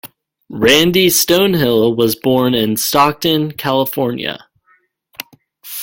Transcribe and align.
Randy 0.49 1.09
Stonehill 1.11 1.95
was 1.95 2.15
born 2.15 2.55
in 2.55 2.75
Stockton, 2.75 3.51
California. 3.51 4.39